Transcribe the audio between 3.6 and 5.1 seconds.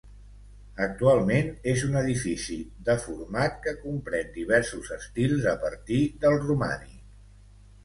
que compren diversos